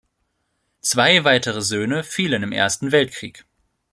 [0.81, 3.45] Zwei weitere Söhne fielen im Ersten Weltkrieg.